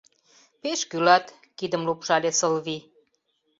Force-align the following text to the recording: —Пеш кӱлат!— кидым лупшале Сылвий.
—Пеш 0.61 0.79
кӱлат!— 0.89 1.25
кидым 1.57 1.81
лупшале 1.87 2.31
Сылвий. 2.39 2.81